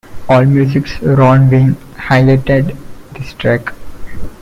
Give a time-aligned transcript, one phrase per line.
[0.27, 2.75] Allmusic's Ron Wynn highlighted
[3.13, 3.71] this track.